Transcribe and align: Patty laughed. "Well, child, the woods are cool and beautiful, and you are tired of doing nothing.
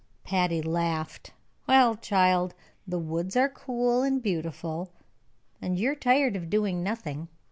Patty 0.23 0.63
laughed. 0.63 1.31
"Well, 1.67 1.95
child, 1.95 2.55
the 2.87 2.97
woods 2.97 3.35
are 3.35 3.47
cool 3.47 4.01
and 4.01 4.19
beautiful, 4.19 4.89
and 5.61 5.77
you 5.77 5.91
are 5.91 5.95
tired 5.95 6.35
of 6.35 6.49
doing 6.49 6.81
nothing. 6.81 7.27